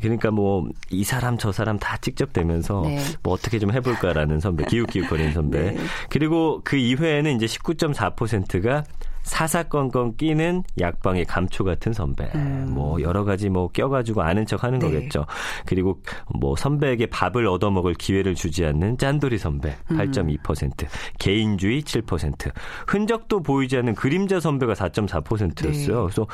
[0.00, 2.94] 그러니까 뭐 이 사람 저 사람 다 직접 대면서 음.
[2.94, 3.02] 네.
[3.22, 5.72] 뭐 어떻게 좀 해볼까라는 선배, 기웃기웃거리는 선배.
[5.72, 5.76] 네.
[6.10, 8.84] 그리고 그 이외에는 이제 19.4%가
[9.22, 12.30] 사사건건 끼는 약방의 감초 같은 선배.
[12.68, 14.80] 뭐 여러 가지 뭐 껴가지고 아는 척 하는 음.
[14.80, 14.92] 네.
[14.92, 15.26] 거겠죠.
[15.66, 16.00] 그리고
[16.38, 19.96] 뭐 선배에게 밥을 얻어먹을 기회를 주지 않는 짠돌이 선배 음.
[19.96, 20.86] 8.2%,
[21.18, 22.50] 개인주의 7%,
[22.86, 26.06] 흔적도 보이지 않는 그림자 선배가 4.4%였어요.
[26.06, 26.12] 네.
[26.12, 26.26] 그래서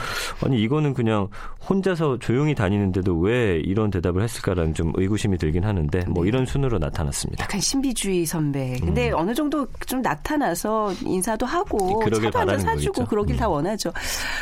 [0.45, 1.29] 아니 이거는 그냥
[1.69, 6.29] 혼자서 조용히 다니는데도 왜 이런 대답을 했을까라는 좀 의구심이 들긴 하는데 뭐 네.
[6.29, 7.45] 이런 순으로 나타났습니다.
[7.45, 8.77] 약간 신비주의 선배.
[8.81, 12.11] 근데 어느 정도 좀 나타나서 인사도 하고 음.
[12.11, 13.11] 차도 한잔 사주고 거겠죠.
[13.11, 13.39] 그러길 음.
[13.39, 13.93] 다 원하죠.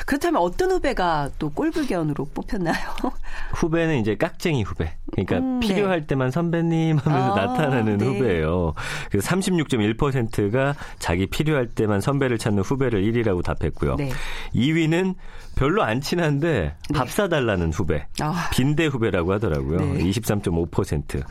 [0.07, 2.77] 그렇다면 어떤 후배가 또 꼴불견으로 뽑혔나요?
[3.55, 4.97] 후배는 이제 깍쟁이 후배.
[5.13, 5.69] 그러니까 음, 네.
[5.69, 8.05] 필요할 때만 선배님 하면서 아, 나타나는 네.
[8.05, 8.75] 후배예요.
[9.11, 13.97] 그래서 36.1%가 자기 필요할 때만 선배를 찾는 후배를 1위라고 답했고요.
[13.97, 14.11] 네.
[14.55, 15.15] 2위는
[15.57, 18.07] 별로 안 친한데 밥 사달라는 후배.
[18.21, 18.51] 아.
[18.53, 19.79] 빈대 후배라고 하더라고요.
[19.95, 20.05] 네.
[20.05, 21.23] 23.5%.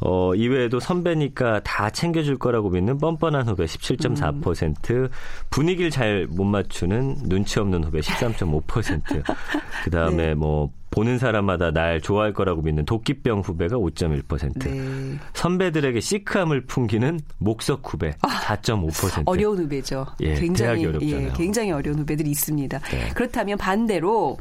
[0.00, 5.10] 어, 이외에도 선배니까 다 챙겨줄 거라고 믿는 뻔뻔한 후배 17.4%.
[5.50, 9.22] 분위기를 잘 못 맞추는 눈치 없는 후배 13.5%.
[9.84, 10.34] 그 다음에 네.
[10.34, 14.58] 뭐 보는 사람마다 날 좋아할 거라고 믿는 도끼병 후배가 5.1%.
[14.64, 15.18] 네.
[15.34, 19.24] 선배들에게 시크함을 풍기는 목석 후배 4.5%.
[19.26, 20.06] 어려운 후배죠.
[20.20, 21.26] 예, 굉장히 어렵잖아요.
[21.28, 22.78] 예, 굉장히 어려운 후배들이 있습니다.
[22.78, 23.08] 네.
[23.14, 24.38] 그렇다면 반대로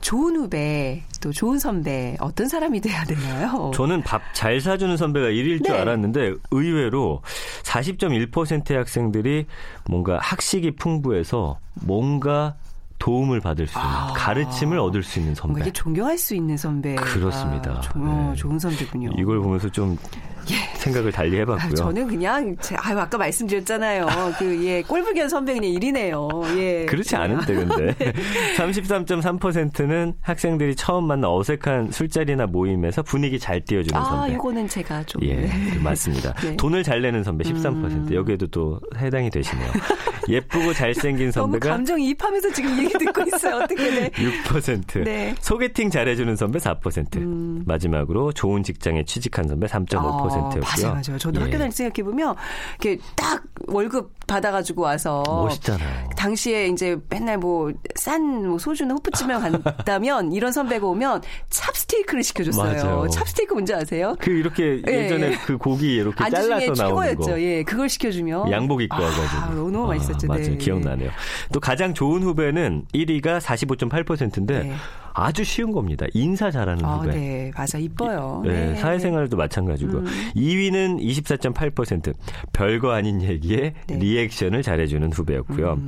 [0.00, 3.72] 좋은 후배 또 좋은 선배 어떤 사람이 돼야 되나요?
[3.74, 5.80] 저는 밥 잘 사주는 선배가 1위일 줄 네.
[5.80, 7.22] 알았는데 의외로
[7.64, 9.46] 40.1%의 학생들이
[9.88, 12.54] 뭔가 학식이 풍부해서 뭔가
[12.98, 14.12] 도움을 받을 수 있는 아.
[14.16, 15.60] 가르침을 얻을 수 있는 선배.
[15.60, 16.94] 이게 존경할 수 있는 선배.
[16.96, 17.80] 그렇습니다.
[17.80, 18.34] 조, 어, 네.
[18.36, 19.10] 좋은 선배군요.
[19.18, 19.96] 이걸 보면서 좀
[20.76, 21.74] 생각을 달리 아, 해봤고요.
[21.74, 24.06] 저는 그냥 제, 아유 아까 말씀드렸잖아요.
[24.38, 26.58] 그 예 꼴불견 선배 그냥 1위네요.
[26.58, 26.86] 예.
[26.86, 27.94] 그렇지 않은데 근데
[28.56, 34.34] 33.3%는 학생들이 처음 만나 어색한 술자리나 모임에서 분위기 잘 띄워주는 아, 선배.
[34.34, 35.78] 이거는 제가 좀 예, 네.
[35.82, 36.32] 맞습니다.
[36.34, 36.48] 네.
[36.50, 36.56] 음.
[36.56, 38.12] 돈을 잘 내는 선배 13%.
[38.12, 39.70] 여기에도 또 해당이 되시네요.
[40.28, 43.56] 예쁘고 잘생긴 선배가 감정 이입하면서 지금 얘기 듣고 있어요.
[43.56, 44.10] 어떻게 네.
[44.10, 45.04] 6%.
[45.04, 45.30] 네.
[45.30, 45.36] 음.
[45.40, 47.66] 소개팅 잘해주는 선배 4%.
[47.66, 50.62] 마지막으로 좋은 직장에 취직한 선배 3.5% 였고요.
[50.64, 51.18] 아, 맞아요, 맞아요.
[51.18, 51.44] 저도 예.
[51.44, 52.34] 학교 다닐 때 생각해 보면
[52.80, 56.10] 이렇게 딱 월급 받아가지고 와서 멋있잖아요.
[56.16, 62.84] 당시에 이제 맨날 뭐싼 소주나 호프집에 간다면 이런 선배가 오면 찹스테이크를 시켜줬어요.
[62.84, 63.08] 맞아요.
[63.08, 64.16] 찹스테이크 뭔지 아세요?
[64.18, 65.38] 그 이렇게 예, 예전에 예.
[65.44, 66.74] 그 고기 이렇게 잘라서 나오는 거.
[66.74, 67.40] 최고였죠.
[67.42, 69.70] 예, 그걸 시켜주면 양복 입고 아, 와가지고.
[69.70, 70.26] 너무 맛있었죠.
[70.26, 70.42] 맞아요.
[70.42, 70.56] 네.
[70.56, 71.10] 기억나네요.
[71.52, 74.74] 또 가장 좋은 후배는 1위가 45.8%인데 네.
[75.24, 76.06] 아주 쉬운 겁니다.
[76.14, 77.12] 인사 잘하는 아, 후배.
[77.12, 78.42] 네, 맞아, 이뻐요.
[78.44, 78.74] 네, 네.
[78.76, 80.04] 사회생활도 마찬가지고 음.
[80.36, 82.14] 2위는 24.8%
[82.52, 83.96] 별거 아닌 얘기에 네.
[83.96, 85.78] 리액션을 잘해주는 후배였고요.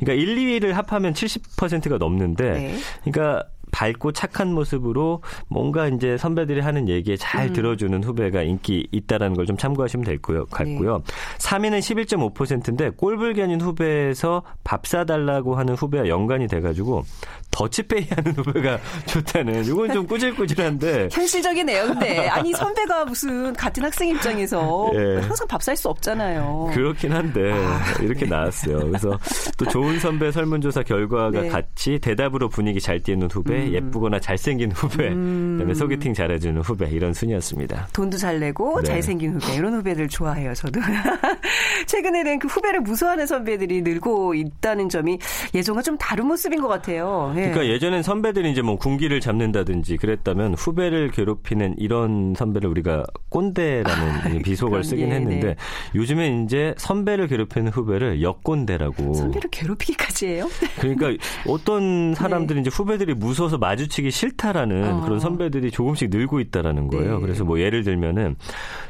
[0.00, 2.74] 그러니까 1, 2위를 합하면 70%가 넘는데, 네.
[3.04, 9.44] 그러니까 밝고 착한 모습으로 뭔가 이제 선배들이 하는 얘기에 잘 들어주는 후배가 인기 있다라는 걸
[9.44, 11.02] 좀 참고하시면 될 것 같고요.
[11.36, 17.04] 3위는 11.5%인데 꼴불견인 후배에서 밥 사달라고 하는 후배와 연관이 돼가지고
[17.50, 21.86] 더치페이 하는 후배가 좋다는 이건 좀 꾸질꾸질한데 현실적이네요.
[21.86, 25.20] 근데 아니 선배가 무슨 같은 학생 입장에서 예.
[25.20, 26.70] 항상 밥 살 수 없잖아요.
[26.72, 27.52] 그렇긴 한데
[28.00, 28.78] 이렇게 나왔어요.
[28.86, 29.18] 그래서
[29.58, 31.48] 또 좋은 선배 설문조사 결과가 네.
[31.48, 37.88] 같이 대답으로 분위기 잘 띄는 후배, 예쁘거나 잘생긴 후배, 그다음에 소개팅 잘해주는 후배 이런 순이었습니다.
[37.92, 38.86] 돈도 잘 내고 네.
[38.88, 40.80] 잘생긴 후배 이런 후배들 좋아해요 저도
[41.86, 45.18] 최근에는 그 후배를 무서워하는 선배들이 늘고 있다는 점이
[45.54, 47.47] 예전과 좀 다른 모습인 것 같아요 예.
[47.50, 54.78] 그러니까 예전엔 선배들이 이제 뭐 군기를 잡는다든지 그랬다면 후배를 괴롭히는 이런 선배를 우리가 꼰대라는 비속어를
[54.78, 55.56] 아, 그런, 쓰긴 예, 했는데 네.
[55.94, 59.14] 요즘에 이제 선배를 괴롭히는 후배를 역꼰대라고.
[59.14, 60.48] 선배를 괴롭히기까지 해요
[60.80, 61.12] 그러니까
[61.46, 64.88] 어떤 사람들이 이제 후배들이 무서워서 마주치기 싫다라는 네.
[64.88, 65.00] 어.
[65.02, 67.16] 그런 선배들이 조금씩 늘고 있다라는 거예요.
[67.16, 67.20] 네.
[67.20, 68.36] 그래서 뭐 예를 들면은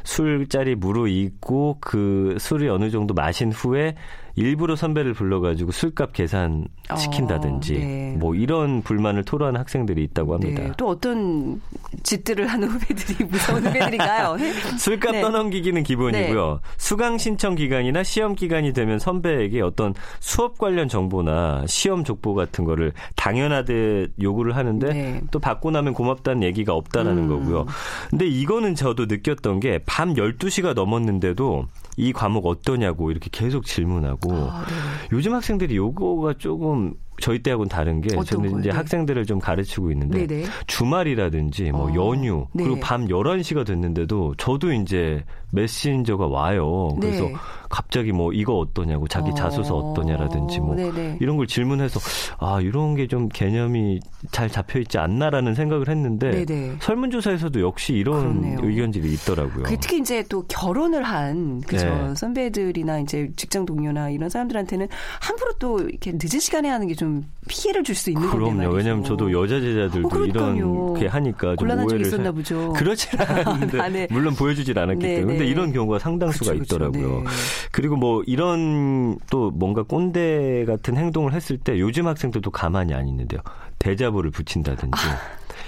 [0.03, 3.95] 술자리 무르익고 그 술이 어느 정도 마신 후에
[4.39, 6.65] 일부러 선배를 불러가지고 술값 계산
[6.97, 8.15] 시킨다든지 어, 네.
[8.17, 10.63] 뭐 이런 불만을 토로하는 학생들이 있다고 합니다.
[10.63, 11.61] 네, 또 어떤
[12.03, 14.53] 짓들을 하는 후배들이 무서운 후배들인가요 네.
[14.79, 15.21] 술값 네.
[15.21, 16.61] 떠넘기기는 기본이고요.
[16.77, 22.93] 수강 신청 기간이나 시험 기간이 되면 선배에게 어떤 수업 관련 정보나 시험 족보 같은 거를
[23.17, 25.21] 당연하듯 요구를 하는데 네.
[25.31, 27.27] 또 받고 나면 고맙다는 얘기가 없다라는 음.
[27.27, 27.65] 거고요.
[28.09, 31.65] 근데 이거는 저도 느꼈던 게 밤 12시가 넘었는데도
[31.97, 34.75] 이 과목 어떠냐고 이렇게 계속 질문하고 아, 네.
[35.11, 38.59] 요즘 학생들이 요거가 조금 저희 때하고는 다른 게 저는 거요?
[38.61, 38.75] 이제 네.
[38.75, 40.45] 학생들을 좀 가르치고 있는데 네네.
[40.67, 42.63] 주말이라든지 뭐 어, 연휴 네.
[42.63, 46.95] 그리고 밤 11시가 됐는데도 저도 이제 메신저가 와요.
[47.01, 47.33] 그래서 네.
[47.69, 51.17] 갑자기 뭐 이거 어떠냐고 자기 어, 자소서 어떠냐라든지 뭐 네네.
[51.19, 51.99] 이런 걸 질문해서
[52.39, 53.99] 아 이런 게 좀 개념이
[54.31, 56.75] 잘 잡혀 있지 않나라는 생각을 했는데 네네.
[56.79, 58.59] 설문조사에서도 역시 이런 그렇네요.
[58.61, 59.63] 의견들이 있더라고요.
[59.63, 62.13] 그 특히 이제 또 결혼을 한 그죠 네.
[62.15, 64.87] 선배들이나 이제 직장 동료나 이런 사람들한테는
[65.19, 67.08] 함부로 또 이렇게 늦은 시간에 하는 게좀
[67.47, 68.51] 피해를 줄 수 있는 그럼요.
[68.53, 68.71] 말이죠.
[68.75, 70.25] 왜냐하면 저도 여자 제자들도 어.
[70.25, 72.73] 이런 게 하니까 좀 오해를 있었나 사- 보죠.
[72.77, 74.07] 그렇진 않은데 아, 네.
[74.11, 75.51] 물론 보여주질 않았기 네, 때문에 근데 네.
[75.51, 76.75] 이런 경우가 상당수가 그쵸, 그쵸.
[76.75, 77.19] 있더라고요.
[77.21, 77.25] 네.
[77.71, 83.41] 그리고 뭐 이런 또 뭔가 꼰대 같은 행동을 했을 때 요즘 학생들도 가만히 안 있는데요.
[83.79, 84.97] 대자보를 붙인다든지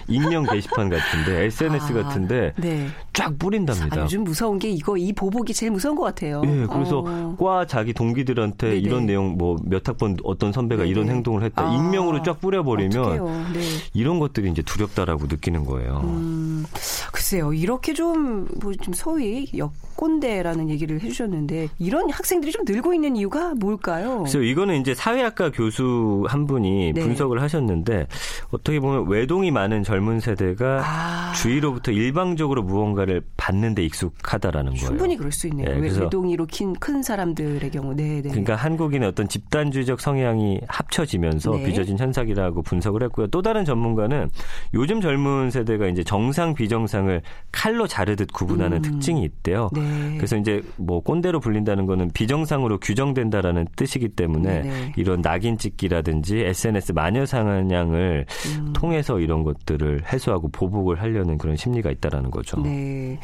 [0.07, 2.87] 익명 게시판 같은데 SNS 아, 같은데 네.
[3.13, 4.01] 쫙 뿌린답니다.
[4.01, 6.41] 아, 요즘 무서운 게 이거 이 보복이 제일 무서운 것 같아요.
[6.45, 7.35] 예, 그래서 어.
[7.39, 8.79] 과 자기 동기들한테 네네.
[8.79, 10.91] 이런 내용 뭐 몇 학번 어떤 선배가 네네.
[10.91, 11.73] 이런 행동을 했다 아.
[11.73, 13.53] 익명으로 쫙 뿌려버리면.
[13.53, 13.61] 네.
[13.93, 16.01] 이런 것들이 이제 두렵다라고 느끼는 거예요.
[16.03, 16.65] 음,
[17.11, 17.53] 글쎄요.
[17.53, 24.19] 이렇게 좀, 뭐, 좀 소위 역꼰대라는 얘기를 해주셨는데, 이런 학생들이 좀 늘고 있는 이유가 뭘까요?
[24.19, 27.01] 그래서 이거는 이제 사회학과 교수 한 분이 네.
[27.01, 28.07] 분석을 하셨는데
[28.51, 31.33] 어떻게 보면 외동이 많은 젊은 세대가 아.
[31.33, 34.85] 주위로부터 일방적으로 무언가를 받는 데 익숙하다라는 거예요.
[34.87, 35.67] 충분히 그럴 수 있네요.
[35.67, 37.93] 예, 외- 그래서- 외동이로 킨, 큰 사람들의 경우.
[37.93, 38.29] 네, 네.
[38.29, 41.63] 그러니까 한국인의 어떤 집단주의적 성향이 합쳐지면서 네.
[41.65, 43.27] 빚어진 현상이라고 분석을 했고요.
[43.27, 44.29] 또 다른 전문가는
[44.75, 48.81] 요즘 젊은 세대가 이제 정상 비정상을 칼로 자르듯 구분하는 음.
[48.81, 49.69] 특징이 있대요.
[49.73, 50.13] 네.
[50.15, 54.93] 그래서 이제 뭐 꼰대로 불린다는 거는 비정상으로 규정된다라는 뜻이기 때문에 네네.
[54.95, 58.25] 이런 낙인 찍기라든지 SNS 마녀 상향을
[58.57, 58.71] 음.
[58.73, 59.80] 통해서 이런 것들을
[60.11, 62.61] 해소하고 보복을 하려는 그런 심리가 있다라는 거죠.
[62.61, 63.19] 네.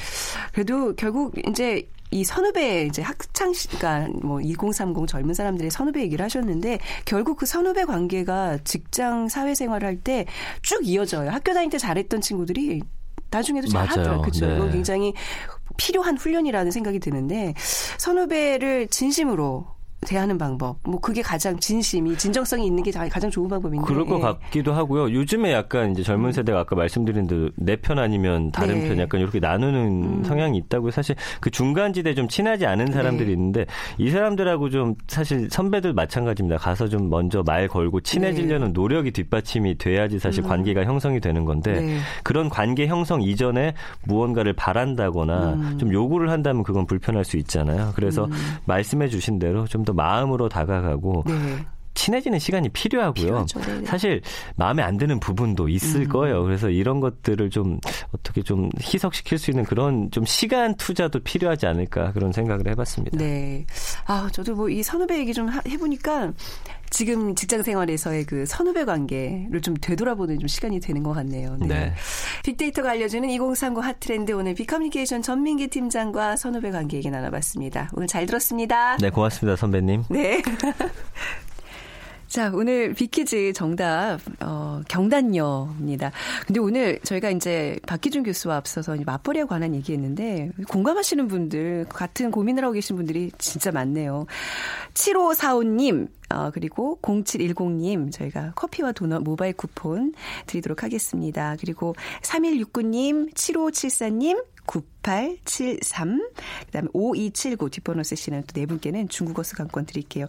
[0.53, 6.79] 그래도 결국 이제 이 선후배 이제 학창 시간 뭐 2030 젊은 사람들의 선후배 얘기를 하셨는데
[7.05, 10.25] 결국 그 선후배 관계가 직장 사회생활을 할 때
[10.61, 11.29] 쭉 이어져요.
[11.31, 12.81] 학교 다닐 때 잘했던 친구들이
[13.29, 13.67] 나중에도.
[13.67, 14.21] 잘하더라고요.
[14.21, 14.47] 그렇죠.
[14.47, 14.55] 네.
[14.55, 15.13] 이건 굉장히
[15.75, 17.53] 필요한 훈련이라는 생각이 드는데
[17.97, 19.67] 선후배를 진심으로
[20.01, 20.77] 대하는 방법.
[20.83, 23.86] 뭐 그게 가장 진심이 진정성이 있는 게 가장 좋은 방법인데.
[23.86, 24.21] 그럴 것 예.
[24.21, 25.12] 같기도 하고요.
[25.12, 28.88] 요즘에 약간 이제 젊은 세대가 아까 말씀드린 대로 내 편 아니면 다른 네.
[28.89, 33.33] 편 약간 이렇게 나누는 성향이 있다고 사실 그 중간 지대 좀 친하지 않은 사람들이 네.
[33.33, 33.65] 있는데
[33.97, 36.57] 이 사람들하고 좀 사실 선배들 마찬가지입니다.
[36.57, 41.97] 가서 좀 먼저 말 걸고 친해지려는 노력이 뒷받침이 돼야지 사실 관계가 형성이 되는 건데 네.
[42.23, 45.77] 그런 관계 형성 이전에 무언가를 바란다거나 음.
[45.79, 47.91] 좀 요구를 한다면 그건 불편할 수 있잖아요.
[47.95, 48.27] 그래서
[48.65, 51.65] 말씀해 주신 대로 좀더 마음으로 다가가고 네.
[51.93, 53.13] 친해지는 시간이 필요하고요.
[53.26, 53.60] 필요하죠.
[53.62, 53.86] 네네.
[53.86, 54.21] 사실
[54.56, 56.10] 마음에 안 드는 부분도 있을 음.
[56.10, 56.43] 거예요.
[56.43, 57.80] 그래서 이런 것들을 좀
[58.12, 63.17] 어떻게 좀 희석시킬 수 있는 그런 좀 시간 투자도 필요하지 않을까 그런 생각을 해봤습니다.
[63.17, 63.65] 네.
[64.06, 66.34] 아, 저도 뭐 이 선후배 얘기 좀 하- 해보니까
[66.89, 71.58] 지금 직장 생활에서의 그 선후배 관계를 좀 되돌아보는 좀 시간이 되는 것 같네요.
[71.60, 71.93] 네.
[72.43, 77.89] 빅데이터가 알려주는 2030 핫트렌드 오늘 빅커뮤니케이션 전민기 팀장과 선후배 관계 얘기 나눠봤습니다.
[77.93, 78.97] 오늘 잘 들었습니다.
[78.97, 80.04] 네, 고맙습니다, 선배님.
[80.10, 80.41] 네.
[82.27, 86.11] 자, 오늘 비키즈 정답, 어, 경단녀입니다.
[86.45, 92.63] 근데 오늘 저희가 이제 박기준 교수와 앞서서 맞벌이에 관한 얘기 했는데, 공감하시는 분들, 같은 고민을
[92.65, 94.25] 하고 계신 분들이 진짜 많네요.
[94.93, 100.13] 7545님, 어, 그리고 0710님, 저희가 커피와 도넛 모바일 쿠폰
[100.47, 101.55] 드리도록 하겠습니다.
[101.61, 106.21] 그리고 3169님, 7574님, 9873,
[106.65, 110.25] 그 다음에 5279 뒷번호 쓰시는 또 네 분께는 중국어 수강권 드릴게요.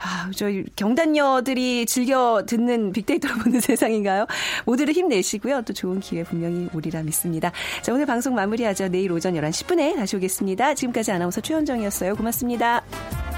[0.00, 4.26] 아, 저희 경단녀들이 즐겨 듣는 빅데이터로 보는 세상인가요?
[4.64, 5.62] 모두를 힘내시고요.
[5.62, 7.52] 또 좋은 기회 분명히 오리라 믿습니다.
[7.82, 8.88] 자, 오늘 방송 마무리하죠.
[8.88, 10.74] 내일 오전 11시 10분에 다시 오겠습니다.
[10.74, 12.16] 지금까지 아나운서 최현정이었어요.
[12.16, 13.37] 고맙습니다.